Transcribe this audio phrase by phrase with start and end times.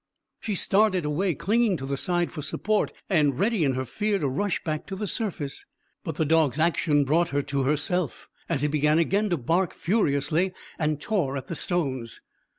[0.39, 4.27] She started away, clinging to the side for support, and ready in her fear to
[4.27, 5.63] rush back to the surface.
[6.03, 10.53] But the dog's action brought her to herself, as he began again to bark furiously,
[10.79, 12.19] and tore at the stones.